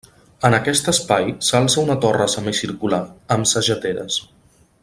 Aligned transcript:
En 0.47 0.55
aquest 0.57 0.89
espai 0.91 1.29
s'alça 1.49 1.81
una 1.83 1.97
torre 2.07 2.29
semicircular, 2.37 3.03
amb 3.37 3.55
sageteres. 3.55 4.21